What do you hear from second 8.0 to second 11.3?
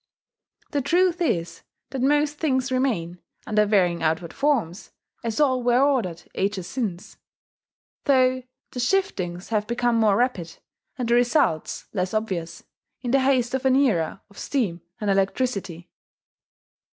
though the shiftings have become more rapid, and the